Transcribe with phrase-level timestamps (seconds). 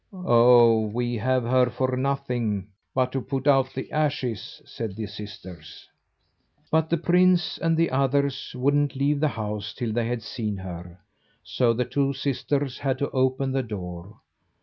[0.11, 0.87] "Oh!
[0.87, 5.87] we have her for nothing but to put out the ashes," said the sisters.
[6.71, 10.99] But the prince and the others wouldn't leave the house till they had seen her;
[11.43, 14.19] so the two sisters had to open the door.